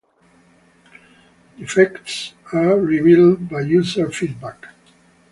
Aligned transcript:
Defects 1.59 2.33
are 2.51 2.77
revealed 2.79 3.47
by 3.49 3.61
user 3.61 4.09
feedback. 4.09 4.69